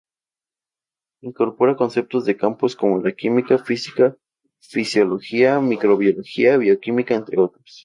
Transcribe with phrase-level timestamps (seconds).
[1.29, 4.17] Incorpora conceptos de campos como la química, física,
[4.59, 7.71] fisiología, microbiología, bioquímica entre otros.